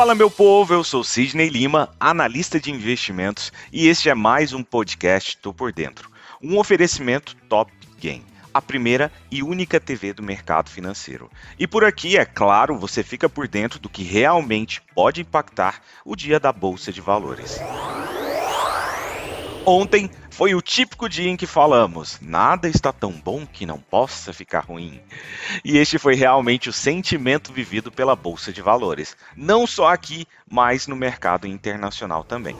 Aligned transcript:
Fala 0.00 0.14
meu 0.14 0.30
povo, 0.30 0.72
eu 0.72 0.82
sou 0.82 1.04
Sidney 1.04 1.50
Lima, 1.50 1.90
analista 2.00 2.58
de 2.58 2.70
investimentos, 2.70 3.52
e 3.70 3.86
este 3.86 4.08
é 4.08 4.14
mais 4.14 4.54
um 4.54 4.62
podcast 4.62 5.36
Tô 5.36 5.52
por 5.52 5.74
Dentro, 5.74 6.10
um 6.42 6.58
oferecimento 6.58 7.36
Top 7.50 7.70
Game, 7.98 8.24
a 8.54 8.62
primeira 8.62 9.12
e 9.30 9.42
única 9.42 9.78
TV 9.78 10.14
do 10.14 10.22
mercado 10.22 10.70
financeiro. 10.70 11.30
E 11.58 11.66
por 11.66 11.84
aqui, 11.84 12.16
é 12.16 12.24
claro, 12.24 12.78
você 12.78 13.02
fica 13.02 13.28
por 13.28 13.46
dentro 13.46 13.78
do 13.78 13.90
que 13.90 14.02
realmente 14.02 14.80
pode 14.94 15.20
impactar 15.20 15.82
o 16.02 16.16
dia 16.16 16.40
da 16.40 16.50
bolsa 16.50 16.90
de 16.90 17.02
valores. 17.02 17.60
Ontem 19.66 20.10
foi 20.30 20.54
o 20.54 20.62
típico 20.62 21.08
dia 21.08 21.28
em 21.28 21.36
que 21.36 21.46
falamos: 21.46 22.18
nada 22.20 22.68
está 22.68 22.92
tão 22.92 23.12
bom 23.12 23.46
que 23.46 23.66
não 23.66 23.78
possa 23.78 24.32
ficar 24.32 24.64
ruim. 24.64 25.00
E 25.64 25.76
este 25.76 25.98
foi 25.98 26.14
realmente 26.14 26.68
o 26.68 26.72
sentimento 26.72 27.52
vivido 27.52 27.92
pela 27.92 28.16
Bolsa 28.16 28.52
de 28.52 28.62
Valores, 28.62 29.16
não 29.36 29.66
só 29.66 29.88
aqui, 29.88 30.26
mas 30.50 30.86
no 30.86 30.96
mercado 30.96 31.46
internacional 31.46 32.24
também. 32.24 32.56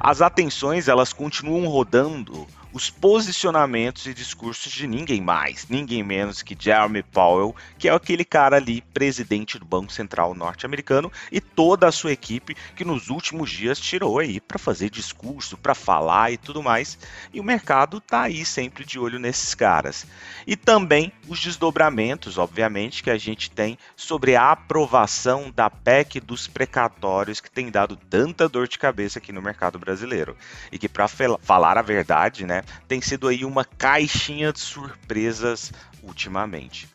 As 0.00 0.22
atenções 0.22 0.88
elas 0.88 1.12
continuam 1.12 1.66
rodando 1.68 2.46
os 2.72 2.88
posicionamentos 2.88 4.06
e 4.06 4.14
discursos 4.14 4.72
de 4.72 4.86
ninguém 4.86 5.20
mais, 5.20 5.66
ninguém 5.68 6.02
menos 6.02 6.42
que 6.42 6.56
Jeremy 6.58 7.02
Powell, 7.02 7.54
que 7.78 7.88
é 7.88 7.92
aquele 7.92 8.24
cara 8.24 8.56
ali, 8.56 8.80
presidente 8.80 9.58
do 9.58 9.64
Banco 9.64 9.92
Central 9.92 10.34
norte-americano, 10.34 11.10
e 11.32 11.40
toda 11.40 11.88
a 11.88 11.92
sua 11.92 12.12
equipe 12.12 12.56
que 12.76 12.84
nos 12.84 13.08
últimos 13.08 13.50
dias 13.50 13.80
tirou 13.80 14.18
aí 14.18 14.40
para 14.40 14.58
fazer 14.58 14.90
discurso, 14.90 15.56
para 15.56 15.74
falar 15.74 16.32
e 16.32 16.36
tudo 16.36 16.62
mais. 16.62 16.98
E 17.32 17.40
o 17.40 17.44
mercado 17.44 18.00
tá 18.00 18.22
aí 18.22 18.44
sempre 18.44 18.84
de 18.84 18.98
olho 18.98 19.18
nesses 19.18 19.54
caras. 19.54 20.06
E 20.46 20.56
também 20.56 21.12
os 21.28 21.40
desdobramentos, 21.40 22.38
obviamente, 22.38 23.02
que 23.02 23.10
a 23.10 23.18
gente 23.18 23.50
tem 23.50 23.78
sobre 23.96 24.36
a 24.36 24.52
aprovação 24.52 25.50
da 25.50 25.68
PEC 25.68 26.20
dos 26.20 26.46
precatórios 26.46 27.40
que 27.40 27.50
tem 27.50 27.70
dado 27.70 27.96
tanta 27.96 28.48
dor 28.48 28.68
de 28.68 28.78
cabeça 28.78 29.18
aqui 29.18 29.32
no 29.32 29.42
mercado 29.42 29.78
brasileiro. 29.78 30.36
E 30.70 30.78
que 30.78 30.88
para 30.88 31.08
falar 31.08 31.78
a 31.78 31.82
verdade, 31.82 32.44
né, 32.44 32.59
tem 32.86 33.00
sido 33.00 33.26
aí 33.28 33.44
uma 33.44 33.64
caixinha 33.64 34.52
de 34.52 34.60
surpresas 34.60 35.72
ultimamente. 36.02 36.88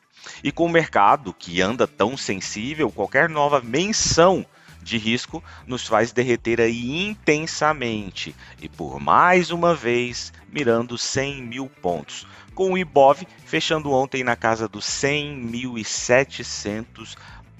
E 0.43 0.51
com 0.51 0.65
o 0.65 0.69
mercado 0.69 1.33
que 1.33 1.61
anda 1.61 1.87
tão 1.87 2.17
sensível, 2.17 2.91
qualquer 2.91 3.29
nova 3.29 3.61
menção 3.61 4.45
de 4.81 4.97
risco 4.97 5.41
nos 5.65 5.87
faz 5.87 6.11
derreter 6.11 6.59
aí 6.61 7.07
intensamente 7.07 8.35
e 8.61 8.69
por 8.69 8.99
mais 8.99 9.49
uma 9.49 9.73
vez 9.73 10.31
mirando 10.51 10.95
100 10.97 11.41
mil 11.41 11.67
pontos, 11.67 12.27
com 12.53 12.71
o 12.71 12.77
Ibov 12.77 13.25
fechando 13.45 13.91
ontem 13.91 14.23
na 14.23 14.35
casa 14.35 14.67
dos 14.67 14.85
100.700 14.85 17.15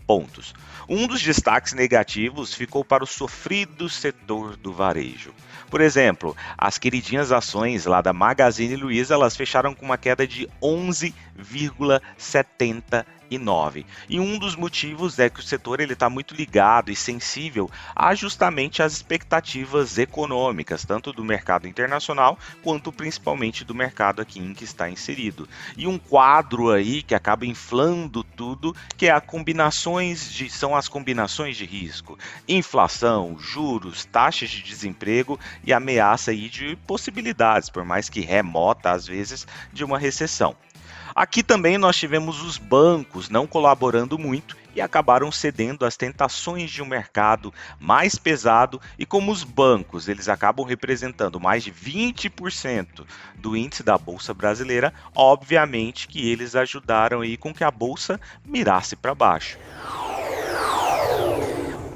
pontos. 0.05 0.53
Um 0.87 1.07
dos 1.07 1.23
destaques 1.23 1.73
negativos 1.73 2.53
ficou 2.53 2.85
para 2.85 3.03
o 3.03 3.07
sofrido 3.07 3.89
setor 3.89 4.55
do 4.55 4.71
varejo. 4.71 5.33
Por 5.75 5.81
exemplo, 5.81 6.33
as 6.57 6.77
queridinhas 6.77 7.33
ações 7.33 7.85
lá 7.85 7.99
da 7.99 8.13
Magazine 8.13 8.77
Luiza, 8.77 9.13
elas 9.13 9.35
fecharam 9.35 9.75
com 9.75 9.83
uma 9.83 9.97
queda 9.97 10.25
de 10.25 10.47
11,70 10.63 13.05
e 13.29 14.19
um 14.19 14.37
dos 14.37 14.55
motivos 14.55 15.17
é 15.17 15.29
que 15.29 15.39
o 15.39 15.43
setor 15.43 15.79
ele 15.79 15.93
está 15.93 16.09
muito 16.09 16.35
ligado 16.35 16.91
e 16.91 16.95
sensível 16.95 17.69
a 17.95 18.13
justamente 18.13 18.83
às 18.83 18.93
expectativas 18.93 19.97
econômicas, 19.97 20.85
tanto 20.85 21.11
do 21.11 21.23
mercado 21.23 21.67
internacional 21.67 22.37
quanto 22.63 22.91
principalmente 22.91 23.63
do 23.63 23.73
mercado 23.73 24.21
aqui 24.21 24.39
em 24.39 24.53
que 24.53 24.63
está 24.63 24.89
inserido. 24.89 25.47
E 25.75 25.87
um 25.87 25.97
quadro 25.97 26.69
aí 26.69 27.01
que 27.01 27.15
acaba 27.15 27.45
inflando 27.45 28.23
tudo, 28.23 28.75
que 28.95 29.07
é 29.07 29.11
a 29.11 29.21
combinações 29.21 30.31
de 30.31 30.49
são 30.49 30.75
as 30.75 30.87
combinações 30.87 31.57
de 31.57 31.65
risco, 31.65 32.17
inflação, 32.47 33.37
juros, 33.39 34.05
taxas 34.05 34.49
de 34.49 34.61
desemprego 34.61 35.39
e 35.63 35.73
ameaça 35.73 36.31
aí 36.31 36.49
de 36.49 36.75
possibilidades, 36.87 37.69
por 37.69 37.83
mais 37.83 38.09
que 38.09 38.21
remota 38.21 38.91
às 38.91 39.07
vezes, 39.07 39.47
de 39.73 39.83
uma 39.83 39.97
recessão. 39.97 40.55
Aqui 41.15 41.41
também 41.41 41.77
nós 41.77 41.95
tivemos 41.95 42.43
os 42.43 42.57
bancos 42.57 43.29
não 43.29 43.47
colaborando 43.47 44.19
muito 44.19 44.57
e 44.75 44.81
acabaram 44.81 45.31
cedendo 45.31 45.85
às 45.85 45.95
tentações 45.95 46.69
de 46.69 46.83
um 46.83 46.85
mercado 46.85 47.53
mais 47.79 48.17
pesado 48.17 48.81
e 48.99 49.05
como 49.05 49.31
os 49.31 49.41
bancos 49.41 50.09
eles 50.09 50.27
acabam 50.27 50.65
representando 50.65 51.39
mais 51.39 51.63
de 51.63 51.71
20% 51.71 53.05
do 53.37 53.55
índice 53.55 53.81
da 53.81 53.97
bolsa 53.97 54.33
brasileira, 54.33 54.93
obviamente 55.15 56.05
que 56.05 56.29
eles 56.29 56.53
ajudaram 56.53 57.21
aí 57.21 57.37
com 57.37 57.53
que 57.53 57.63
a 57.63 57.71
bolsa 57.71 58.19
mirasse 58.45 58.97
para 58.97 59.15
baixo. 59.15 59.57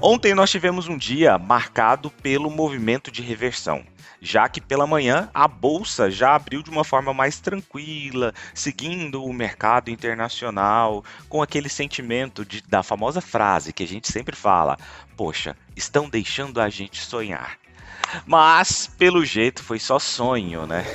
Ontem 0.01 0.33
nós 0.33 0.49
tivemos 0.49 0.87
um 0.87 0.97
dia 0.97 1.37
marcado 1.37 2.09
pelo 2.09 2.49
movimento 2.49 3.11
de 3.11 3.21
reversão, 3.21 3.83
já 4.21 4.47
que 4.47 4.61
pela 4.61 4.87
manhã 4.87 5.29
a 5.33 5.45
bolsa 5.45 6.09
já 6.09 6.35
abriu 6.35 6.63
de 6.63 6.69
uma 6.69 6.85
forma 6.85 7.13
mais 7.13 7.41
tranquila, 7.41 8.33
seguindo 8.53 9.21
o 9.21 9.33
mercado 9.33 9.91
internacional, 9.91 11.03
com 11.27 11.41
aquele 11.41 11.67
sentimento 11.67 12.45
de, 12.45 12.61
da 12.61 12.81
famosa 12.81 13.19
frase 13.19 13.73
que 13.73 13.83
a 13.83 13.87
gente 13.87 14.09
sempre 14.09 14.37
fala: 14.37 14.77
Poxa, 15.17 15.53
estão 15.75 16.07
deixando 16.07 16.61
a 16.61 16.69
gente 16.69 17.01
sonhar. 17.01 17.57
Mas, 18.25 18.87
pelo 18.97 19.25
jeito, 19.25 19.61
foi 19.61 19.79
só 19.79 19.99
sonho, 19.99 20.65
né? 20.65 20.85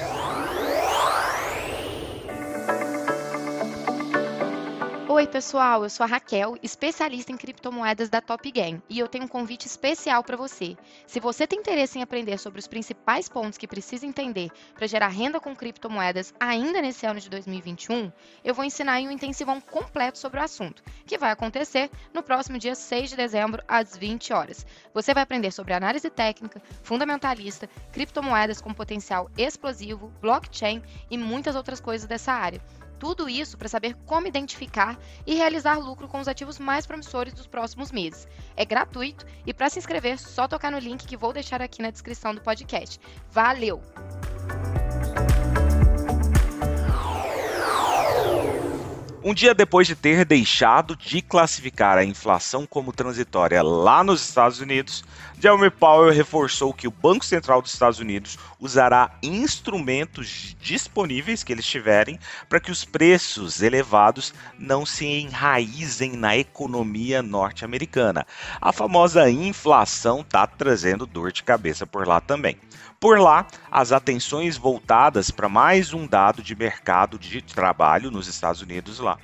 Pessoal, 5.34 5.83
eu 5.83 5.91
sou 5.91 6.05
a 6.05 6.06
Raquel, 6.06 6.56
especialista 6.62 7.33
em 7.33 7.37
criptomoedas 7.37 8.09
da 8.09 8.21
Top 8.21 8.49
Game, 8.53 8.81
e 8.89 9.00
eu 9.00 9.09
tenho 9.09 9.25
um 9.25 9.28
convite 9.28 9.67
especial 9.67 10.22
para 10.22 10.37
você. 10.37 10.77
Se 11.09 11.19
você 11.19 11.45
tem 11.45 11.59
interesse 11.59 11.99
em 11.99 12.03
aprender 12.03 12.39
sobre 12.39 12.61
os 12.61 12.69
principais 12.69 13.28
pontos 13.28 13.59
que 13.59 13.67
precisa 13.67 14.06
entender 14.06 14.49
para 14.77 14.87
gerar 14.87 15.09
renda 15.09 15.41
com 15.41 15.56
criptomoedas 15.56 16.33
ainda 16.39 16.81
nesse 16.81 17.05
ano 17.05 17.19
de 17.19 17.28
2021, 17.28 18.12
eu 18.45 18.55
vou 18.55 18.65
ensinar 18.65 19.00
em 19.00 19.09
um 19.09 19.11
intensivão 19.11 19.61
completo 19.61 20.19
sobre 20.19 20.39
o 20.39 20.43
assunto, 20.45 20.84
que 21.05 21.19
vai 21.19 21.33
acontecer 21.33 21.91
no 22.12 22.22
próximo 22.22 22.56
dia 22.56 22.77
6 22.77 23.11
de 23.11 23.16
dezembro, 23.16 23.61
às 23.66 23.97
20 23.97 24.33
horas. 24.33 24.65
Você 24.95 25.12
vai 25.12 25.25
aprender 25.25 25.51
sobre 25.51 25.75
análise 25.75 26.09
técnica, 26.11 26.62
fundamentalista, 26.84 27.69
criptomoedas 27.91 28.61
com 28.61 28.72
potencial 28.72 29.28
explosivo, 29.37 30.12
blockchain 30.21 30.81
e 31.11 31.19
muitas 31.19 31.56
outras 31.56 31.81
coisas 31.81 32.06
dessa 32.06 32.33
área. 32.33 32.62
Tudo 32.99 33.28
isso 33.28 33.59
para 33.59 33.69
saber 33.69 33.97
como 34.06 34.27
identificar 34.27 34.99
e 35.27 35.34
realizar 35.34 35.78
lucro 35.78 36.09
com 36.09 36.21
os 36.21 36.28
ativos 36.28 36.59
mais 36.59 36.87
promissores 36.87 37.34
dos 37.34 37.47
próximos 37.47 37.91
meses. 37.91 38.27
É 38.56 38.65
gratuito 38.65 39.27
e 39.47 39.53
para 39.53 39.69
se 39.69 39.78
inscrever, 39.78 40.19
só 40.19 40.47
tocar 40.47 40.71
no 40.71 40.78
link 40.78 41.06
que 41.06 41.16
vou 41.16 41.33
deixar 41.33 41.60
aqui 41.60 41.83
na 41.83 41.91
descrição 41.91 42.34
do 42.34 42.41
podcast. 42.41 43.00
Valeu! 43.31 43.83
Um 49.27 49.33
dia 49.33 49.55
depois 49.55 49.87
de 49.87 49.97
ter 49.97 50.23
deixado 50.27 50.95
de 50.95 51.23
classificar 51.23 51.97
a 51.97 52.05
inflação 52.05 52.67
como 52.67 52.93
transitória 52.93 53.62
lá 53.62 54.05
nos 54.05 54.21
Estados 54.21 54.61
Unidos, 54.61 55.03
Jeremy 55.41 55.71
Powell 55.71 56.12
reforçou 56.12 56.75
que 56.75 56.87
o 56.87 56.91
Banco 56.91 57.25
Central 57.25 57.63
dos 57.63 57.73
Estados 57.73 57.99
Unidos 57.99 58.39
usará 58.61 59.11
instrumentos 59.23 60.55
disponíveis 60.61 61.43
que 61.43 61.55
eles 61.55 61.65
tiverem 61.65 62.19
para 62.51 62.61
que 62.61 62.71
os 62.71 62.84
preços 62.84 63.63
elevados 63.63 64.34
não 64.59 64.84
se 64.84 65.07
enraizem 65.07 66.13
na 66.19 66.37
economia 66.37 67.23
norte-americana. 67.23 68.27
A 68.61 68.73
famosa 68.73 69.31
inflação 69.31 70.21
está 70.21 70.47
trazendo 70.47 71.07
dor 71.07 71.33
de 71.33 71.43
cabeça 71.43 71.87
por 71.87 72.07
lá 72.07 72.21
também. 72.21 72.59
Por 73.04 73.20
lá, 73.20 73.47
as 73.70 73.92
atenções 73.92 74.56
voltadas 74.56 75.31
para 75.31 75.47
mais 75.47 75.92
um 75.92 76.06
dado 76.06 76.42
de 76.42 76.56
mercado 76.56 77.18
de 77.18 77.42
trabalho 77.42 78.10
nos 78.10 78.27
Estados 78.27 78.62
Unidos 78.62 78.98
lá. 78.98 79.18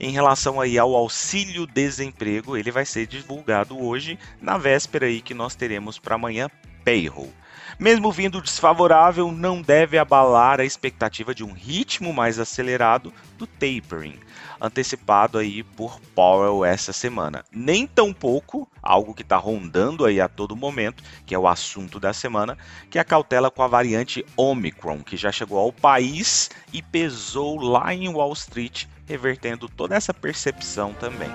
Em 0.00 0.10
relação 0.10 0.60
aí 0.60 0.76
ao 0.76 0.96
auxílio 0.96 1.64
desemprego, 1.64 2.56
ele 2.56 2.72
vai 2.72 2.84
ser 2.84 3.06
divulgado 3.06 3.80
hoje, 3.80 4.18
na 4.42 4.58
véspera 4.58 5.06
aí 5.06 5.20
que 5.20 5.32
nós 5.32 5.54
teremos 5.54 5.96
para 5.96 6.16
amanhã 6.16 6.50
payroll. 6.84 7.32
Mesmo 7.78 8.12
vindo 8.12 8.40
desfavorável, 8.40 9.32
não 9.32 9.60
deve 9.60 9.98
abalar 9.98 10.60
a 10.60 10.64
expectativa 10.64 11.34
de 11.34 11.42
um 11.42 11.52
ritmo 11.52 12.12
mais 12.12 12.38
acelerado 12.38 13.12
do 13.36 13.46
tapering, 13.46 14.18
antecipado 14.60 15.38
aí 15.38 15.62
por 15.62 16.00
Powell 16.14 16.64
essa 16.64 16.92
semana. 16.92 17.44
Nem 17.50 17.86
tão 17.86 18.12
pouco, 18.12 18.68
algo 18.82 19.14
que 19.14 19.22
está 19.22 19.36
rondando 19.36 20.04
aí 20.04 20.20
a 20.20 20.28
todo 20.28 20.56
momento, 20.56 21.02
que 21.26 21.34
é 21.34 21.38
o 21.38 21.48
assunto 21.48 21.98
da 21.98 22.12
semana, 22.12 22.56
que 22.90 22.98
é 22.98 23.00
a 23.00 23.04
cautela 23.04 23.50
com 23.50 23.62
a 23.62 23.68
variante 23.68 24.24
Omicron, 24.36 25.02
que 25.02 25.16
já 25.16 25.32
chegou 25.32 25.58
ao 25.58 25.72
país 25.72 26.50
e 26.72 26.80
pesou 26.80 27.60
lá 27.60 27.92
em 27.92 28.08
Wall 28.08 28.32
Street, 28.32 28.86
revertendo 29.06 29.68
toda 29.68 29.94
essa 29.94 30.14
percepção 30.14 30.92
também. 30.94 31.30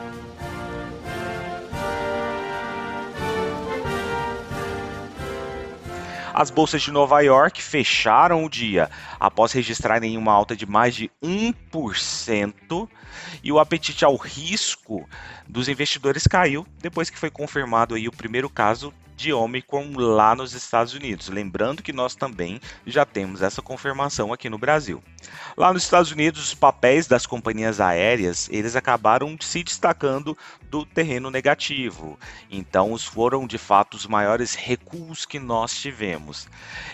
As 6.39 6.49
bolsas 6.49 6.81
de 6.81 6.89
Nova 6.89 7.19
York 7.19 7.61
fecharam 7.61 8.45
o 8.45 8.49
dia 8.49 8.89
após 9.19 9.51
registrarem 9.51 10.15
uma 10.15 10.31
alta 10.31 10.55
de 10.55 10.65
mais 10.65 10.95
de 10.95 11.11
1%, 11.21 12.89
e 13.43 13.51
o 13.51 13.59
apetite 13.59 14.05
ao 14.05 14.15
risco 14.15 15.05
dos 15.45 15.67
investidores 15.67 16.23
caiu 16.23 16.65
depois 16.77 17.09
que 17.09 17.19
foi 17.19 17.29
confirmado 17.29 17.93
aí 17.93 18.07
o 18.07 18.13
primeiro 18.13 18.49
caso 18.49 18.93
de 19.17 19.33
Omicron 19.33 19.91
lá 19.97 20.33
nos 20.33 20.53
Estados 20.53 20.93
Unidos. 20.93 21.27
Lembrando 21.27 21.83
que 21.83 21.91
nós 21.91 22.15
também 22.15 22.61
já 22.87 23.03
temos 23.03 23.41
essa 23.41 23.61
confirmação 23.61 24.31
aqui 24.31 24.49
no 24.49 24.57
Brasil. 24.57 25.03
Lá 25.57 25.73
nos 25.73 25.83
Estados 25.83 26.09
Unidos, 26.09 26.41
os 26.41 26.53
papéis 26.53 27.05
das 27.05 27.25
companhias 27.25 27.81
aéreas, 27.81 28.47
eles 28.49 28.77
acabaram 28.77 29.35
se 29.41 29.61
destacando 29.61 30.37
do 30.69 30.85
terreno 30.85 31.29
negativo. 31.29 32.17
Então, 32.49 32.93
os 32.93 33.03
foram 33.03 33.47
de 33.47 33.57
fato 33.57 33.95
os 33.95 34.05
maiores 34.05 34.55
recuos 34.55 35.25
que 35.25 35.39
nós 35.39 35.73
tivemos. 35.73 36.47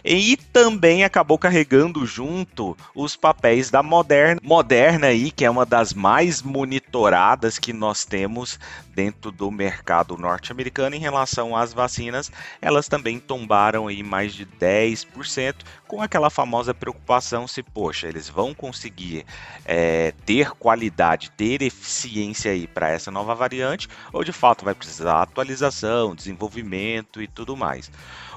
E 0.04 0.38
também 0.38 1.04
acabou 1.04 1.38
carregando 1.38 2.06
junto 2.06 2.78
os 2.96 3.16
papéis 3.16 3.70
da 3.70 3.84
Moderna, 3.84 4.40
Moderna 4.44 5.08
aí, 5.08 5.32
que 5.32 5.46
é 5.46 5.50
uma 5.50 5.66
das 5.66 5.94
mais 5.94 6.42
monitoradas 6.42 7.60
que 7.60 7.74
nós 7.74 8.06
temos 8.06 8.60
dentro 8.96 9.30
do 9.30 9.52
mercado 9.52 10.18
norte-americano 10.18 10.96
em 10.96 11.00
relação 11.00 11.56
às 11.56 11.74
vacinas, 11.74 12.32
elas 12.62 12.88
também 12.88 13.20
tombaram 13.20 13.88
aí 13.88 14.02
mais 14.02 14.34
de 14.34 14.46
10%, 14.46 15.56
com 15.86 16.02
aquela 16.02 16.30
famosa 16.30 16.74
preocupação 16.74 17.48
se, 17.48 17.62
poxa, 17.62 18.08
eles 18.08 18.30
vão 18.30 18.54
conseguir 18.54 19.26
é, 19.66 20.14
ter 20.26 20.52
qualidade, 20.52 21.30
ter 21.32 21.62
eficiência 21.62 22.52
aí 22.52 22.68
para 22.68 22.90
essa 22.90 23.12
nova 23.12 23.36
variante, 23.36 23.65
ou 24.14 24.24
de 24.24 24.32
fato 24.32 24.66
vai 24.66 24.74
precisar 24.74 25.22
atualização, 25.22 26.16
desenvolvimento 26.16 27.22
e 27.22 27.28
tudo 27.28 27.56
mais. 27.56 27.92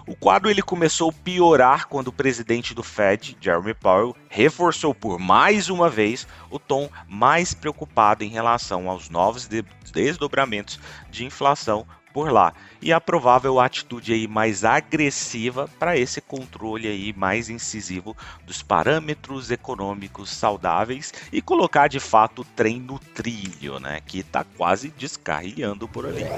O 0.06 0.16
quadro 0.16 0.48
ele 0.48 0.62
começou 0.62 1.10
a 1.10 1.22
piorar 1.22 1.86
quando 1.86 2.08
o 2.08 2.12
presidente 2.12 2.75
do 2.75 2.82
Fed, 2.82 3.36
Jeremy 3.38 3.75
Powell, 3.75 4.16
reforçou 4.30 4.94
por 4.94 5.19
mais 5.19 5.69
uma 5.69 5.90
vez 5.90 6.26
o 6.50 6.58
tom 6.58 6.88
mais 7.06 7.52
preocupado 7.52 8.25
em 8.25 8.28
relação 8.28 8.88
aos 8.88 9.10
novos 9.10 9.46
desdobramentos 9.92 10.80
de 11.10 11.26
inflação 11.26 11.86
por 12.12 12.31
lá 12.32 12.52
e 12.81 12.93
a 12.93 13.00
provável 13.00 13.58
atitude 13.60 14.12
aí 14.12 14.26
mais 14.26 14.64
agressiva 14.64 15.69
para 15.78 15.96
esse 15.96 16.20
controle 16.20 16.87
aí 16.88 17.12
mais 17.12 17.49
incisivo 17.49 18.16
dos 18.44 18.62
parâmetros 18.62 19.50
econômicos 19.50 20.31
saudáveis 20.31 21.12
e 21.32 21.40
colocar 21.43 21.88
de 21.88 22.00
fato 22.00 22.43
o 22.43 22.44
trem 22.44 22.81
no 22.81 22.99
trilho, 22.99 23.78
né, 23.81 24.00
que 24.06 24.20
está 24.20 24.44
quase 24.44 24.90
descarrilhando 24.90 25.88
por 25.88 26.06
ali. 26.06 26.32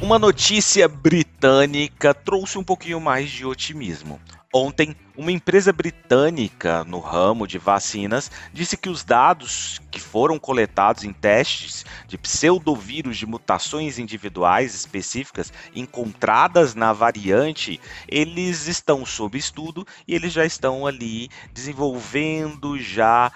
Uma 0.00 0.18
notícia 0.18 0.86
britânica 0.86 2.12
trouxe 2.12 2.58
um 2.58 2.64
pouquinho 2.64 3.00
mais 3.00 3.30
de 3.30 3.46
otimismo. 3.46 4.20
Ontem, 4.52 4.94
uma 5.16 5.32
empresa 5.32 5.72
britânica 5.72 6.84
no 6.84 6.98
ramo 6.98 7.46
de 7.46 7.58
vacinas 7.58 8.30
disse 8.52 8.76
que 8.76 8.88
os 8.88 9.02
dados 9.02 9.80
que 9.90 10.00
foram 10.00 10.38
coletados 10.38 11.04
em 11.04 11.12
testes 11.12 11.84
de 12.06 12.16
pseudovírus 12.16 13.16
de 13.16 13.26
mutações 13.26 13.98
individuais 13.98 14.74
específicas 14.74 15.52
encontradas 15.74 16.74
na 16.74 16.92
variante, 16.92 17.80
eles 18.08 18.66
estão 18.66 19.04
sob 19.04 19.36
estudo 19.36 19.86
e 20.06 20.14
eles 20.14 20.32
já 20.32 20.44
estão 20.44 20.86
ali 20.86 21.28
desenvolvendo 21.52 22.78
já 22.78 23.30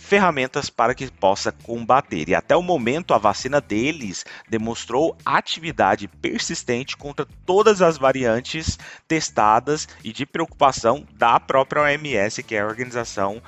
ferramentas 0.00 0.70
para 0.70 0.94
que 0.94 1.10
possa 1.12 1.52
combater. 1.52 2.28
E 2.28 2.34
até 2.34 2.56
o 2.56 2.62
momento, 2.62 3.14
a 3.14 3.18
vacina 3.18 3.60
deles 3.60 4.24
demonstrou 4.48 5.16
atividade 5.24 6.08
persistente 6.08 6.96
contra 6.96 7.26
todas 7.44 7.82
as 7.82 7.98
variantes 7.98 8.78
testadas 9.06 9.86
e 10.02 10.12
de 10.12 10.24
preocupação 10.24 11.06
da 11.12 11.38
própria 11.38 11.82
OMS, 11.82 12.42
que 12.42 12.56
é 12.56 12.60
a 12.60 12.66
organização 12.66 13.42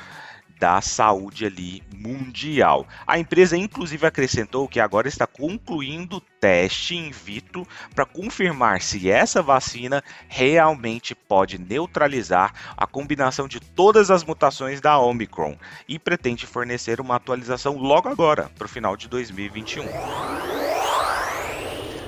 da 0.62 0.80
saúde 0.80 1.44
ali 1.44 1.82
mundial. 1.92 2.86
A 3.04 3.18
empresa 3.18 3.56
inclusive 3.56 4.06
acrescentou 4.06 4.68
que 4.68 4.78
agora 4.78 5.08
está 5.08 5.26
concluindo 5.26 6.20
teste 6.38 6.94
in 6.94 7.10
vitro 7.10 7.66
para 7.96 8.06
confirmar 8.06 8.80
se 8.80 9.10
essa 9.10 9.42
vacina 9.42 10.04
realmente 10.28 11.16
pode 11.16 11.58
neutralizar 11.58 12.54
a 12.76 12.86
combinação 12.86 13.48
de 13.48 13.58
todas 13.58 14.08
as 14.08 14.22
mutações 14.22 14.80
da 14.80 14.96
Omicron 15.00 15.56
e 15.88 15.98
pretende 15.98 16.46
fornecer 16.46 17.00
uma 17.00 17.16
atualização 17.16 17.76
logo 17.76 18.08
agora, 18.08 18.48
para 18.56 18.66
o 18.66 18.68
final 18.68 18.96
de 18.96 19.08
2021. 19.08 20.61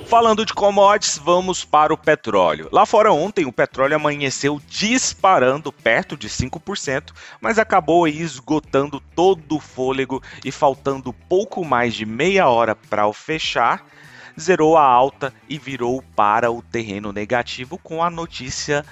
Falando 0.07 0.45
de 0.45 0.53
commodities, 0.53 1.19
vamos 1.19 1.65
para 1.65 1.93
o 1.93 1.97
petróleo. 1.97 2.69
Lá 2.71 2.85
fora 2.85 3.13
ontem, 3.13 3.47
o 3.47 3.53
petróleo 3.53 3.97
amanheceu 3.97 4.61
disparando 4.69 5.73
perto 5.73 6.17
de 6.17 6.29
5%, 6.29 7.13
mas 7.41 7.59
acabou 7.59 8.07
esgotando 8.07 9.01
todo 9.15 9.57
o 9.57 9.61
fôlego 9.61 10.23
e 10.45 10.53
faltando 10.53 11.13
pouco 11.13 11.65
mais 11.65 11.95
de 11.95 12.05
meia 12.05 12.49
hora 12.49 12.77
para 12.77 13.07
o 13.07 13.13
fechar, 13.13 13.85
zerou 14.39 14.77
a 14.77 14.85
alta 14.85 15.33
e 15.49 15.59
virou 15.59 16.03
para 16.15 16.51
o 16.51 16.61
terreno 16.61 17.13
negativo 17.13 17.79
com 17.79 18.03
a 18.03 18.11
notícia 18.11 18.85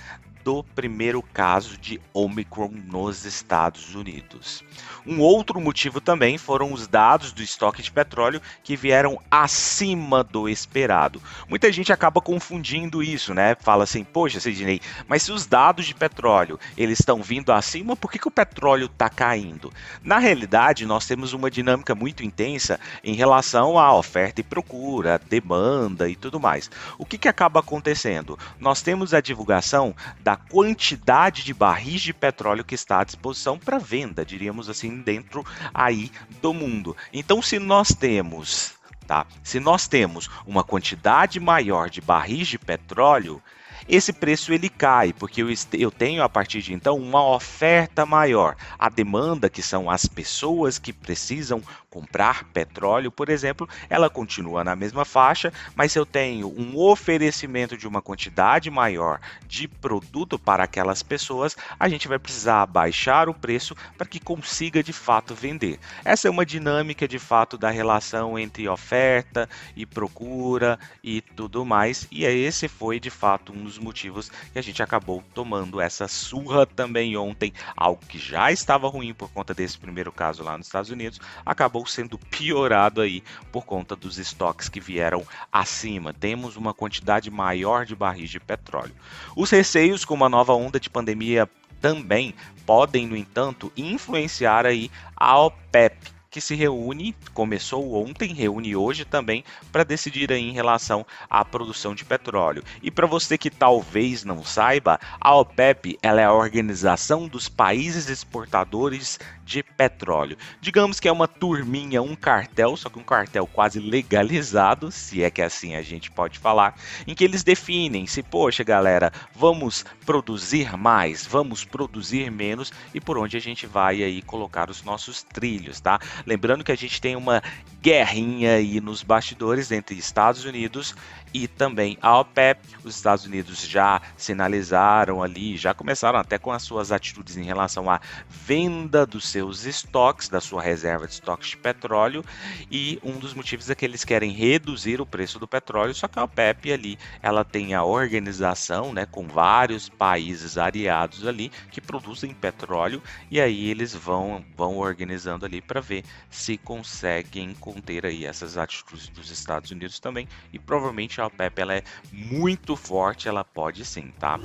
do 0.45 0.63
primeiro 0.63 1.23
caso 1.23 1.79
de 1.79 2.01
Omicron 2.13 2.71
nos 2.87 3.25
Estados 3.25 3.95
Unidos. 3.95 4.65
Um 5.07 5.21
outro 5.21 5.61
motivo 5.61 6.01
também 6.01 6.39
foram 6.39 6.73
os 6.73 6.87
dados 6.87 7.33
do 7.33 7.43
estoque 7.43 7.83
de 7.83 7.91
petróleo 7.91 8.41
que 8.63 8.77
vieram 8.77 9.21
acima 9.31 10.23
do 10.23 10.49
esperado. 10.49 11.21
Muita 11.49 11.73
gente 11.73 11.93
acaba 11.93 12.21
confundindo 12.21 13.03
isso, 13.03 13.35
né? 13.35 13.57
Fala 13.61 13.85
assim, 13.85 14.05
poxa, 14.05 14.39
Sidney, 14.39 14.81
mas 15.09 15.23
se 15.23 15.33
os 15.33 15.47
dados 15.47 15.87
de 15.87 15.95
petróleo 15.95 16.59
eles 16.77 17.01
estão 17.01 17.23
vindo 17.23 17.53
acima, 17.53 17.97
por 17.97 18.11
que, 18.11 18.19
que 18.19 18.29
o 18.29 18.31
petróleo 18.31 18.87
está 18.87 19.09
caindo? 19.09 19.73
Na 20.03 20.19
realidade, 20.19 20.87
nós 20.87 21.07
temos 21.07 21.33
uma 21.33 21.51
dinâmica 21.51 21.95
muito 21.95 22.23
intensa 22.23 22.79
em 23.03 23.15
relação 23.15 23.79
à 23.79 23.95
oferta 23.95 24.41
e 24.41 24.45
procura, 24.45 25.21
demanda 25.29 26.09
e 26.09 26.17
tudo 26.17 26.39
mais. 26.39 26.71
O 26.99 27.05
que, 27.05 27.19
que 27.19 27.29
acaba 27.29 27.61
acontecendo? 27.61 28.39
Nós 28.61 28.83
temos 28.83 29.13
a 29.13 29.21
divulgação 29.21 29.95
da 30.21 30.32
da 30.33 30.37
quantidade 30.37 31.45
de 31.45 31.53
barris 31.53 32.01
de 32.01 32.15
petróleo 32.15 32.65
que 32.65 32.75
está 32.75 33.01
à 33.01 33.05
disposição 33.05 33.59
para 33.59 33.77
venda, 33.77 34.25
diríamos 34.25 34.71
assim, 34.71 35.03
dentro 35.03 35.45
aí 35.75 36.11
do 36.41 36.55
mundo. 36.55 36.97
Então, 37.13 37.43
se 37.43 37.59
nós 37.59 37.89
temos, 37.89 38.73
tá? 39.07 39.27
Se 39.43 39.61
nós 39.61 39.87
temos 39.87 40.31
uma 40.47 40.65
quantidade 40.65 41.39
maior 41.39 41.91
de 41.91 42.01
barris 42.01 42.49
de 42.49 42.59
petróleo, 42.59 43.43
esse 43.89 44.13
preço 44.13 44.53
ele 44.53 44.69
cai, 44.69 45.13
porque 45.13 45.43
eu, 45.43 45.49
eu 45.75 45.91
tenho 45.91 46.23
a 46.23 46.29
partir 46.29 46.63
de 46.63 46.73
então 46.73 46.97
uma 46.97 47.27
oferta 47.27 48.07
maior. 48.07 48.57
A 48.79 48.89
demanda, 48.89 49.51
que 49.51 49.63
são 49.63 49.91
as 49.91 50.07
pessoas 50.07 50.79
que 50.79 50.93
precisam 50.93 51.63
comprar 51.91 52.45
petróleo, 52.45 53.11
por 53.11 53.29
exemplo, 53.29 53.69
ela 53.91 54.09
continua 54.09 54.65
na 54.65 54.75
mesma 54.75 55.05
faixa, 55.05 55.53
mas 55.75 55.93
se 55.93 55.99
eu 55.99 56.07
tenho 56.07 56.49
um 56.49 56.79
oferecimento 56.79 57.77
de 57.77 57.87
uma 57.87 58.01
quantidade 58.01 58.71
maior 58.71 59.21
de 59.47 59.69
produto 59.69 60.39
para 60.39 60.65
aquelas 60.65 61.03
pessoas, 61.03 61.55
a 61.79 61.91
gente 61.91 62.09
vai 62.09 62.19
precisar 62.19 62.65
baixar 62.65 63.29
o 63.29 63.35
preço 63.35 63.77
para 63.99 64.07
que 64.07 64.19
consiga 64.19 64.83
de 64.83 64.93
fato 64.93 65.35
vender. 65.35 65.79
Essa 66.03 66.29
é 66.29 66.31
uma 66.31 66.47
dinâmica 66.47 67.07
de 67.07 67.19
fato 67.19 67.59
da 67.59 67.71
relação 67.71 68.39
entre 68.39 68.67
oferta 68.67 69.47
e 69.77 69.85
procura 69.85 70.79
e 71.05 71.21
tudo 71.21 71.63
mais, 71.65 72.07
e 72.11 72.25
esse 72.25 72.69
foi 72.69 72.99
de 72.99 73.11
fato 73.11 73.53
um 73.53 73.67
dos 73.73 73.79
motivos 73.79 74.31
que 74.53 74.59
a 74.59 74.63
gente 74.63 74.83
acabou 74.83 75.23
tomando 75.35 75.81
essa 75.81 76.07
surra 76.07 76.67
também 76.67 77.17
ontem, 77.17 77.53
algo 77.77 78.05
que 78.07 78.19
já 78.19 78.53
estava 78.53 78.89
ruim 78.89 79.15
por 79.15 79.31
conta 79.31 79.55
desse 79.55 79.79
primeiro 79.79 80.13
caso 80.13 80.43
lá 80.43 80.57
nos 80.57 80.67
Estados 80.67 80.91
Unidos, 80.91 81.21
acabou 81.45 81.87
sendo 81.87 82.19
piorado 82.19 83.01
aí 83.01 83.23
por 83.51 83.65
conta 83.65 83.97
dos 83.97 84.19
estoques 84.19 84.69
que 84.69 84.81
vieram 84.81 85.25
acima. 85.51 86.13
Temos 86.13 86.57
uma 86.57 86.75
quantidade 86.75 87.31
maior 87.31 87.87
de 87.87 87.97
barris 87.97 88.31
de 88.31 88.41
petróleo. 88.41 88.95
Os 89.35 89.51
receios 89.51 90.05
com 90.05 90.15
uma 90.15 90.29
nova 90.29 90.53
onda 90.53 90.79
de 90.79 90.91
pandemia 90.91 91.49
também 91.81 92.35
podem, 92.65 93.07
no 93.07 93.17
entanto, 93.17 93.73
influenciar 93.77 94.67
aí 94.67 94.91
a 95.17 95.39
OPEP, 95.41 96.12
que 96.33 96.41
se 96.41 96.55
reúne, 96.55 97.15
começou 97.35 97.95
ontem, 97.95 98.33
reúne 98.33 98.75
hoje 98.75 99.05
também, 99.05 99.45
para 99.71 99.85
decidir 99.85 100.33
aí 100.33 100.41
em 100.41 100.53
relação 100.53 101.07
à 101.29 101.45
produção 101.45 101.95
de 101.95 102.07
petróleo. 102.07 102.65
E 102.83 102.91
para 102.91 103.07
você 103.07 103.37
que 103.37 103.51
talvez 103.51 104.25
não 104.25 104.43
saiba, 104.43 104.99
a 105.21 105.37
OPEP 105.37 105.99
ela 106.03 106.23
é 106.23 106.25
a 106.25 106.33
organização 106.33 107.29
dos 107.29 107.51
países 107.51 108.09
exportadores 108.09 109.19
de 109.45 109.63
petróleo. 109.63 110.39
Digamos 110.61 110.99
que 110.99 111.09
é 111.09 111.13
uma 111.13 111.29
turminha, 111.29 112.01
um 112.01 112.17
cartel, 112.17 112.77
só 112.77 112.89
que 112.89 112.99
um 112.99 113.05
cartel 113.05 113.47
quase 113.47 113.79
legalizado, 113.79 114.91
se 114.91 115.23
é 115.23 115.31
que 115.31 115.43
assim 115.43 115.75
a 115.75 115.83
gente 115.83 116.11
pode 116.11 116.39
falar, 116.39 116.75
em 117.07 117.15
que 117.15 117.25
eles 117.25 117.43
definem 117.43 118.07
se, 118.07 118.23
poxa, 118.23 118.65
galera, 118.65 119.13
vamos 119.35 119.85
produzir 120.07 120.79
mais, 120.79 121.27
vamos 121.27 121.65
produzir 121.65 122.31
menos 122.31 122.73
e 122.95 123.01
por 123.01 123.19
onde 123.19 123.37
a 123.37 123.41
gente 123.41 123.67
vai 123.67 124.03
aí 124.03 124.23
colocar 124.23 124.71
os 124.71 124.83
nossos 124.83 125.23
trilhos, 125.23 125.81
tá? 125.81 126.01
Lembrando 126.27 126.65
que 126.65 126.73
a 126.73 126.77
gente 126.77 127.01
tem 127.01 127.17
uma 127.17 127.43
guerrinha 127.81 128.55
aí 128.55 128.81
nos 128.81 129.03
bastidores 129.03 129.73
entre 129.73 129.97
Estados 129.97 130.45
Unidos 130.45 130.95
e 131.35 131.49
também 131.49 131.99
a 132.01 132.19
OPEP. 132.21 132.61
Os 132.85 132.97
Estados 132.97 133.25
Unidos 133.25 133.67
já 133.67 134.01
sinalizaram 134.17 135.23
ali, 135.23 135.57
já 135.57 135.75
começaram 135.75 136.19
até 136.19 136.39
com 136.39 136.53
as 136.53 136.63
suas 136.63 136.93
atitudes 136.93 137.37
em 137.37 137.45
relação 137.45 137.91
à 137.91 138.01
venda 138.29 139.07
dos 139.07 139.29
seus 139.29 139.65
estoques, 139.65 140.29
da 140.29 140.41
sua 140.41 140.63
reserva 140.63 141.07
de 141.07 141.15
estoques 141.15 141.51
de 141.51 141.57
petróleo, 141.57 142.25
e 142.71 142.99
um 143.03 143.19
dos 143.19 143.35
motivos 143.35 143.71
é 143.71 143.75
que 143.75 143.85
eles 143.85 144.05
querem 144.05 144.31
reduzir 144.31 145.01
o 145.01 145.07
preço 145.07 145.39
do 145.39 145.49
petróleo, 145.49 145.95
só 145.95 146.07
que 146.07 146.19
a 146.19 146.25
OPEP 146.25 146.73
ali, 146.73 146.99
ela 147.23 147.45
tem 147.45 147.75
a 147.75 147.85
organização, 147.85 148.93
né, 148.93 149.07
com 149.07 149.27
vários 149.27 149.89
países 149.89 150.59
aliados 150.59 151.27
ali 151.27 151.51
que 151.71 151.81
produzem 151.81 152.35
petróleo 152.35 153.03
e 153.31 153.41
aí 153.41 153.71
eles 153.71 153.95
vão 153.95 154.45
vão 154.57 154.77
organizando 154.79 155.45
ali 155.45 155.61
para 155.61 155.81
ver 155.81 156.05
se 156.31 156.57
conseguem 156.57 157.55
conter 157.55 158.07
aí 158.07 158.25
essas 158.25 158.57
atitudes 158.57 159.09
dos 159.09 159.31
Estados 159.31 159.71
Unidos 159.71 160.01
também 160.01 160.29
e 160.53 160.59
provavelmente 160.59 161.21
a 161.21 161.27
OPEP 161.27 161.61
ela 161.61 161.75
é 161.75 161.83
muito 162.11 162.77
forte, 162.77 163.29
ela 163.29 163.45
pode 163.45 163.85
sim, 163.85 164.13
tá? 164.19 164.41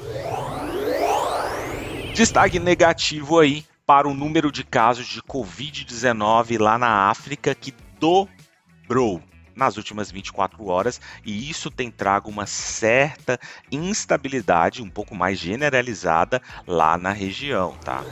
Destaque 2.13 2.59
negativo 2.59 3.39
aí 3.39 3.65
para 3.85 4.07
o 4.07 4.13
número 4.13 4.51
de 4.51 4.63
casos 4.63 5.07
de 5.07 5.21
Covid-19 5.21 6.59
lá 6.59 6.77
na 6.77 7.09
África 7.09 7.55
que 7.55 7.73
dobrou 7.99 9.21
nas 9.55 9.75
últimas 9.77 10.11
24 10.11 10.65
horas 10.67 11.01
e 11.25 11.49
isso 11.49 11.71
tem 11.71 11.89
trago 11.89 12.29
uma 12.29 12.45
certa 12.45 13.39
instabilidade 13.71 14.81
um 14.81 14.89
pouco 14.89 15.15
mais 15.15 15.39
generalizada 15.39 16.41
lá 16.65 16.97
na 16.97 17.11
região, 17.11 17.75
tá? 17.83 18.05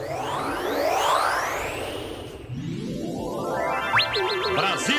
Brasil! 4.55 4.95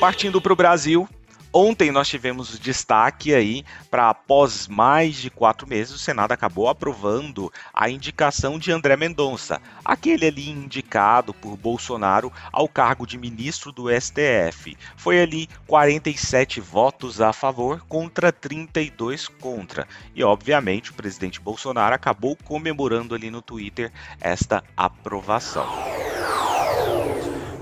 Partindo 0.00 0.40
para 0.40 0.52
o 0.52 0.56
Brasil, 0.56 1.08
Ontem 1.52 1.90
nós 1.90 2.06
tivemos 2.06 2.58
destaque 2.58 3.34
aí 3.34 3.64
para 3.90 4.10
após 4.10 4.68
mais 4.68 5.16
de 5.16 5.30
quatro 5.30 5.66
meses 5.66 5.94
o 5.94 5.98
Senado 5.98 6.32
acabou 6.32 6.68
aprovando 6.68 7.50
a 7.72 7.88
indicação 7.88 8.58
de 8.58 8.70
André 8.70 8.96
Mendonça, 8.96 9.60
aquele 9.82 10.26
ali 10.26 10.50
indicado 10.50 11.32
por 11.32 11.56
Bolsonaro 11.56 12.30
ao 12.52 12.68
cargo 12.68 13.06
de 13.06 13.16
ministro 13.16 13.72
do 13.72 13.88
STF. 13.88 14.76
Foi 14.94 15.22
ali 15.22 15.48
47 15.66 16.60
votos 16.60 17.18
a 17.18 17.32
favor 17.32 17.82
contra 17.88 18.30
32 18.30 19.26
contra. 19.26 19.88
E 20.14 20.22
obviamente 20.22 20.90
o 20.90 20.94
presidente 20.94 21.40
Bolsonaro 21.40 21.94
acabou 21.94 22.36
comemorando 22.44 23.14
ali 23.14 23.30
no 23.30 23.40
Twitter 23.40 23.90
esta 24.20 24.62
aprovação. 24.76 25.66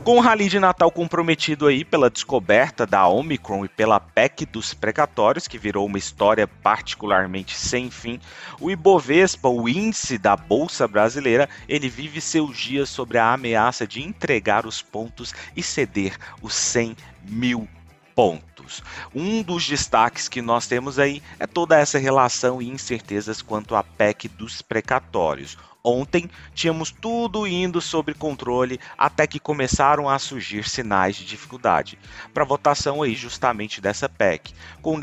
Com 0.07 0.19
o 0.19 0.21
Rally 0.21 0.49
de 0.49 0.61
Natal 0.61 0.89
comprometido 0.93 1.67
aí 1.67 1.85
pela 1.85 2.09
descoberta 2.09 2.87
da 2.87 3.09
Omicron 3.09 3.65
e 3.65 3.69
pela 3.69 3.99
PEC 3.99 4.47
dos 4.47 4.73
precatórios, 4.73 5.49
que 5.49 5.59
virou 5.59 5.85
uma 5.85 5.99
história 5.99 6.47
particularmente 6.47 7.57
sem 7.57 7.91
fim, 7.91 8.21
o 8.61 8.71
Ibovespa, 8.71 9.49
o 9.49 9.69
índice 9.69 10.17
da 10.17 10.37
Bolsa 10.37 10.87
Brasileira, 10.87 11.49
ele 11.69 11.89
vive 11.89 12.21
seus 12.21 12.57
dias 12.57 12.89
sobre 12.89 13.19
a 13.19 13.33
ameaça 13.33 13.85
de 13.85 14.01
entregar 14.01 14.65
os 14.65 14.81
pontos 14.81 15.35
e 15.57 15.61
ceder 15.61 16.17
os 16.41 16.55
100 16.55 16.97
mil 17.25 17.69
pontos. 18.15 18.85
Um 19.13 19.43
dos 19.43 19.67
destaques 19.67 20.29
que 20.29 20.41
nós 20.41 20.69
temos 20.69 21.01
aí 21.01 21.21
é 21.37 21.49
toda 21.49 21.77
essa 21.77 21.99
relação 21.99 22.63
e 22.63 22.69
incertezas 22.69 23.43
quanto 23.43 23.75
à 23.75 23.83
PEC 23.83 24.29
dos 24.29 24.63
precatórios. 24.63 25.59
Ontem 25.89 26.29
tínhamos 26.53 26.91
tudo 26.91 27.47
indo 27.47 27.81
sob 27.81 28.13
controle 28.13 28.81
até 28.99 29.25
que 29.25 29.39
começaram 29.39 30.09
a 30.09 30.19
surgir 30.19 30.69
sinais 30.69 31.15
de 31.15 31.25
dificuldade. 31.25 31.97
Para 32.35 32.43
votação 32.43 33.05
aí 33.05 33.15
justamente 33.15 33.81
dessa 33.81 34.09
PEC, 34.09 34.53
com 34.83 34.99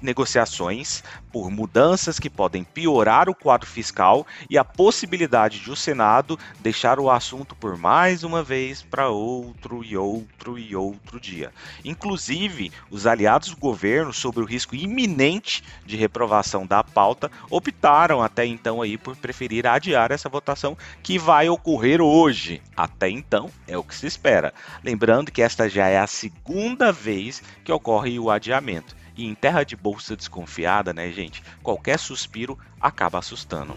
negociações 0.00 1.04
por 1.36 1.50
mudanças 1.50 2.18
que 2.18 2.30
podem 2.30 2.64
piorar 2.64 3.28
o 3.28 3.34
quadro 3.34 3.68
fiscal 3.68 4.26
e 4.48 4.56
a 4.56 4.64
possibilidade 4.64 5.60
de 5.60 5.70
o 5.70 5.76
Senado 5.76 6.38
deixar 6.60 6.98
o 6.98 7.10
assunto 7.10 7.54
por 7.54 7.76
mais 7.76 8.24
uma 8.24 8.42
vez 8.42 8.82
para 8.82 9.10
outro 9.10 9.84
e 9.84 9.94
outro 9.98 10.58
e 10.58 10.74
outro 10.74 11.20
dia. 11.20 11.52
Inclusive, 11.84 12.72
os 12.90 13.06
aliados 13.06 13.50
do 13.50 13.56
governo, 13.58 14.14
sobre 14.14 14.42
o 14.42 14.46
risco 14.46 14.74
iminente 14.74 15.62
de 15.84 15.94
reprovação 15.94 16.66
da 16.66 16.82
pauta, 16.82 17.30
optaram 17.50 18.22
até 18.22 18.46
então 18.46 18.80
aí 18.80 18.96
por 18.96 19.14
preferir 19.14 19.66
adiar 19.66 20.12
essa 20.12 20.30
votação 20.30 20.74
que 21.02 21.18
vai 21.18 21.50
ocorrer 21.50 22.00
hoje. 22.00 22.62
Até 22.74 23.10
então, 23.10 23.50
é 23.68 23.76
o 23.76 23.84
que 23.84 23.94
se 23.94 24.06
espera. 24.06 24.54
Lembrando 24.82 25.30
que 25.30 25.42
esta 25.42 25.68
já 25.68 25.86
é 25.86 25.98
a 25.98 26.06
segunda 26.06 26.90
vez 26.90 27.42
que 27.62 27.70
ocorre 27.70 28.18
o 28.18 28.30
adiamento. 28.30 28.96
E 29.16 29.24
em 29.26 29.34
terra 29.34 29.64
de 29.64 29.74
bolsa 29.74 30.16
desconfiada, 30.16 30.92
né, 30.92 31.10
gente? 31.10 31.42
Qualquer 31.62 31.98
suspiro 31.98 32.58
acaba 32.80 33.18
assustando. 33.18 33.74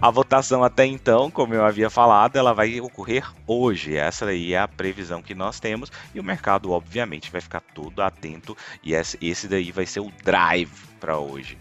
A 0.00 0.10
votação 0.10 0.64
até 0.64 0.84
então, 0.84 1.30
como 1.30 1.54
eu 1.54 1.64
havia 1.64 1.88
falado, 1.88 2.36
ela 2.36 2.52
vai 2.52 2.80
ocorrer 2.80 3.24
hoje. 3.46 3.96
Essa 3.96 4.26
aí 4.26 4.52
é 4.52 4.58
a 4.58 4.66
previsão 4.66 5.22
que 5.22 5.34
nós 5.34 5.60
temos 5.60 5.92
e 6.12 6.18
o 6.18 6.24
mercado, 6.24 6.72
obviamente, 6.72 7.30
vai 7.30 7.40
ficar 7.40 7.60
todo 7.60 8.02
atento 8.02 8.56
e 8.82 8.94
esse 8.94 9.46
daí 9.46 9.70
vai 9.70 9.86
ser 9.86 10.00
o 10.00 10.12
drive 10.24 10.72
para 10.98 11.18
hoje 11.18 11.56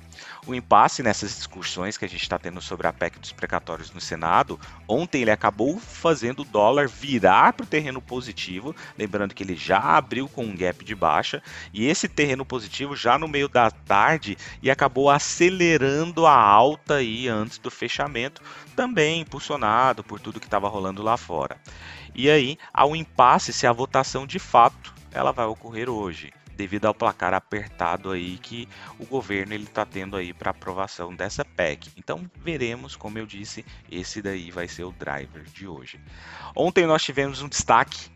o 0.45 0.55
impasse 0.55 1.03
nessas 1.03 1.35
discussões 1.35 1.97
que 1.97 2.05
a 2.05 2.09
gente 2.09 2.21
está 2.21 2.37
tendo 2.37 2.61
sobre 2.61 2.87
a 2.87 2.93
PEC 2.93 3.19
dos 3.19 3.31
precatórios 3.31 3.91
no 3.91 4.01
Senado, 4.01 4.59
ontem 4.87 5.21
ele 5.21 5.31
acabou 5.31 5.79
fazendo 5.79 6.41
o 6.41 6.45
dólar 6.45 6.87
virar 6.87 7.53
para 7.53 7.63
o 7.63 7.67
terreno 7.67 8.01
positivo, 8.01 8.75
lembrando 8.97 9.33
que 9.33 9.43
ele 9.43 9.55
já 9.55 9.79
abriu 9.79 10.27
com 10.27 10.43
um 10.43 10.55
gap 10.55 10.83
de 10.83 10.95
baixa, 10.95 11.41
e 11.73 11.85
esse 11.85 12.07
terreno 12.07 12.45
positivo 12.45 12.95
já 12.95 13.17
no 13.17 13.27
meio 13.27 13.47
da 13.47 13.69
tarde 13.69 14.37
e 14.61 14.69
acabou 14.69 15.09
acelerando 15.09 16.25
a 16.25 16.35
alta 16.35 16.95
aí 16.95 17.27
antes 17.27 17.57
do 17.57 17.71
fechamento, 17.71 18.41
também 18.75 19.21
impulsionado 19.21 20.03
por 20.03 20.19
tudo 20.19 20.39
que 20.39 20.47
estava 20.47 20.67
rolando 20.67 21.01
lá 21.01 21.17
fora. 21.17 21.57
E 22.13 22.29
aí, 22.29 22.57
há 22.73 22.85
um 22.85 22.95
impasse 22.95 23.53
se 23.53 23.65
a 23.65 23.71
votação 23.71 24.27
de 24.27 24.39
fato 24.39 24.93
ela 25.13 25.31
vai 25.31 25.45
ocorrer 25.45 25.89
hoje 25.89 26.31
devido 26.55 26.85
ao 26.85 26.93
placar 26.93 27.33
apertado 27.33 28.11
aí 28.11 28.37
que 28.37 28.67
o 28.99 29.05
governo 29.05 29.53
ele 29.53 29.63
está 29.63 29.85
tendo 29.85 30.15
aí 30.15 30.33
para 30.33 30.51
aprovação 30.51 31.15
dessa 31.15 31.43
PEC. 31.43 31.91
Então 31.97 32.29
veremos, 32.43 32.95
como 32.95 33.17
eu 33.17 33.25
disse, 33.25 33.65
esse 33.91 34.21
daí 34.21 34.51
vai 34.51 34.67
ser 34.67 34.83
o 34.83 34.91
driver 34.91 35.43
de 35.43 35.67
hoje. 35.67 35.99
Ontem 36.55 36.85
nós 36.85 37.03
tivemos 37.03 37.41
um 37.41 37.47
destaque 37.47 38.09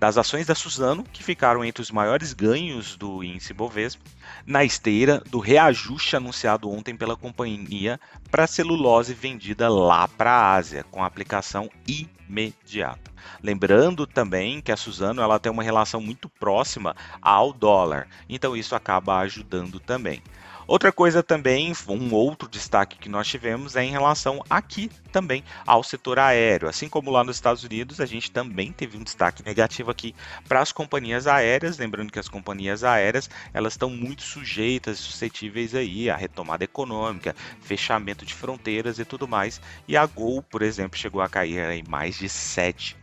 das 0.00 0.16
ações 0.16 0.46
da 0.46 0.54
Suzano, 0.54 1.04
que 1.04 1.22
ficaram 1.22 1.62
entre 1.62 1.82
os 1.82 1.90
maiores 1.90 2.32
ganhos 2.32 2.96
do 2.96 3.22
índice 3.22 3.52
Bovespa, 3.52 4.02
na 4.46 4.64
esteira 4.64 5.22
do 5.28 5.38
reajuste 5.38 6.16
anunciado 6.16 6.70
ontem 6.70 6.96
pela 6.96 7.14
companhia 7.14 8.00
para 8.30 8.46
celulose 8.46 9.12
vendida 9.12 9.68
lá 9.68 10.08
para 10.08 10.30
a 10.30 10.54
Ásia, 10.54 10.86
com 10.90 11.04
aplicação 11.04 11.68
imediata. 11.86 13.10
Lembrando 13.42 14.06
também 14.06 14.62
que 14.62 14.72
a 14.72 14.76
Suzano 14.76 15.20
ela 15.20 15.38
tem 15.38 15.52
uma 15.52 15.62
relação 15.62 16.00
muito 16.00 16.30
próxima 16.30 16.96
ao 17.20 17.52
dólar, 17.52 18.08
então 18.26 18.56
isso 18.56 18.74
acaba 18.74 19.18
ajudando 19.18 19.78
também. 19.78 20.22
Outra 20.70 20.92
coisa 20.92 21.20
também, 21.20 21.72
um 21.88 22.14
outro 22.14 22.48
destaque 22.48 22.96
que 22.96 23.08
nós 23.08 23.26
tivemos 23.26 23.74
é 23.74 23.82
em 23.82 23.90
relação 23.90 24.40
aqui 24.48 24.88
também 25.10 25.42
ao 25.66 25.82
setor 25.82 26.16
aéreo. 26.20 26.68
Assim 26.68 26.88
como 26.88 27.10
lá 27.10 27.24
nos 27.24 27.34
Estados 27.34 27.64
Unidos, 27.64 28.00
a 28.00 28.06
gente 28.06 28.30
também 28.30 28.70
teve 28.70 28.96
um 28.96 29.02
destaque 29.02 29.44
negativo 29.44 29.90
aqui 29.90 30.14
para 30.46 30.60
as 30.60 30.70
companhias 30.70 31.26
aéreas. 31.26 31.76
Lembrando 31.76 32.12
que 32.12 32.20
as 32.20 32.28
companhias 32.28 32.84
aéreas 32.84 33.28
elas 33.52 33.72
estão 33.72 33.90
muito 33.90 34.22
sujeitas, 34.22 35.00
suscetíveis 35.00 35.74
aí 35.74 36.08
à 36.08 36.14
retomada 36.14 36.62
econômica, 36.62 37.34
fechamento 37.60 38.24
de 38.24 38.32
fronteiras 38.32 39.00
e 39.00 39.04
tudo 39.04 39.26
mais. 39.26 39.60
E 39.88 39.96
a 39.96 40.06
Gol, 40.06 40.40
por 40.40 40.62
exemplo, 40.62 40.96
chegou 40.96 41.20
a 41.20 41.28
cair 41.28 41.68
em 41.72 41.82
mais 41.88 42.16
de 42.16 42.28
7%. 42.28 42.94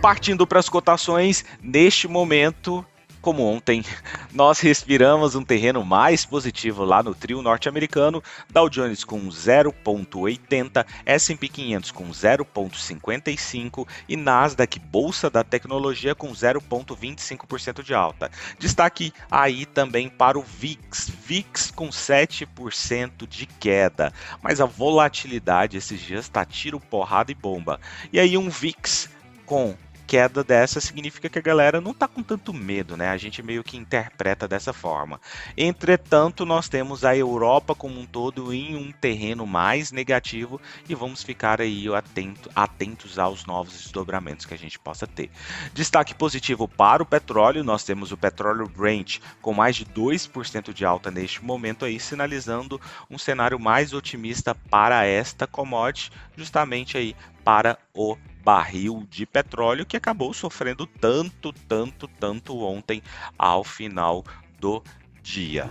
Partindo 0.00 0.46
para 0.46 0.60
as 0.60 0.68
cotações, 0.68 1.44
neste 1.60 2.06
momento 2.06 2.86
como 3.24 3.42
ontem, 3.42 3.82
nós 4.34 4.60
respiramos 4.60 5.34
um 5.34 5.42
terreno 5.42 5.82
mais 5.82 6.26
positivo 6.26 6.84
lá 6.84 7.02
no 7.02 7.14
trio 7.14 7.40
norte-americano, 7.40 8.22
Dow 8.50 8.68
Jones 8.68 9.02
com 9.02 9.18
0,80, 9.28 10.84
S&P 11.06 11.48
500 11.48 11.90
com 11.90 12.10
0,55 12.10 13.88
e 14.06 14.14
Nasdaq 14.14 14.78
Bolsa 14.78 15.30
da 15.30 15.42
Tecnologia 15.42 16.14
com 16.14 16.30
0,25% 16.32 17.82
de 17.82 17.94
alta. 17.94 18.30
Destaque 18.58 19.10
aí 19.30 19.64
também 19.64 20.10
para 20.10 20.38
o 20.38 20.42
VIX, 20.42 21.08
VIX 21.24 21.70
com 21.70 21.88
7% 21.88 23.26
de 23.26 23.46
queda, 23.46 24.12
mas 24.42 24.60
a 24.60 24.66
volatilidade 24.66 25.78
esses 25.78 25.98
dias 25.98 26.26
está 26.26 26.44
tiro, 26.44 26.78
porrada 26.78 27.32
e 27.32 27.34
bomba. 27.34 27.80
E 28.12 28.20
aí 28.20 28.36
um 28.36 28.50
VIX 28.50 29.08
com 29.46 29.74
queda 30.06 30.44
dessa 30.44 30.80
significa 30.80 31.28
que 31.28 31.38
a 31.38 31.42
galera 31.42 31.80
não 31.80 31.92
está 31.92 32.06
com 32.06 32.22
tanto 32.22 32.52
medo, 32.52 32.96
né? 32.96 33.08
A 33.08 33.16
gente 33.16 33.42
meio 33.42 33.64
que 33.64 33.76
interpreta 33.76 34.46
dessa 34.46 34.72
forma. 34.72 35.20
Entretanto, 35.56 36.44
nós 36.44 36.68
temos 36.68 37.04
a 37.04 37.16
Europa 37.16 37.74
como 37.74 37.98
um 37.98 38.06
todo 38.06 38.52
em 38.52 38.76
um 38.76 38.92
terreno 38.92 39.46
mais 39.46 39.92
negativo 39.92 40.60
e 40.88 40.94
vamos 40.94 41.22
ficar 41.22 41.60
aí 41.60 41.86
atento, 41.94 42.50
atentos 42.54 43.18
aos 43.18 43.44
novos 43.46 43.74
desdobramentos 43.74 44.46
que 44.46 44.54
a 44.54 44.58
gente 44.58 44.78
possa 44.78 45.06
ter. 45.06 45.30
Destaque 45.72 46.14
positivo 46.14 46.68
para 46.68 47.02
o 47.02 47.06
petróleo, 47.06 47.64
nós 47.64 47.84
temos 47.84 48.12
o 48.12 48.16
petróleo 48.16 48.68
Brent 48.68 49.18
com 49.40 49.52
mais 49.52 49.76
de 49.76 49.84
2% 49.84 50.72
de 50.72 50.84
alta 50.84 51.10
neste 51.10 51.44
momento 51.44 51.84
aí, 51.84 51.98
sinalizando 51.98 52.80
um 53.10 53.18
cenário 53.18 53.58
mais 53.58 53.92
otimista 53.92 54.54
para 54.54 55.04
esta 55.04 55.46
commodity, 55.46 56.10
justamente 56.36 56.96
aí 56.96 57.16
para 57.44 57.78
o 57.94 58.16
barril 58.42 59.06
de 59.08 59.24
petróleo 59.24 59.86
que 59.86 59.96
acabou 59.96 60.32
sofrendo 60.32 60.86
tanto, 60.86 61.52
tanto, 61.68 62.08
tanto 62.08 62.58
ontem 62.60 63.02
ao 63.38 63.62
final 63.62 64.24
do 64.58 64.82
dia. 65.22 65.68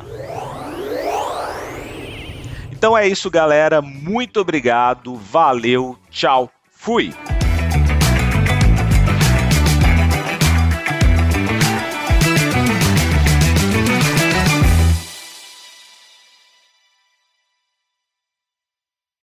Então 2.71 2.97
é 2.97 3.07
isso, 3.07 3.29
galera. 3.29 3.81
Muito 3.81 4.41
obrigado. 4.41 5.15
Valeu. 5.15 5.97
Tchau. 6.09 6.49
Fui. 6.69 7.13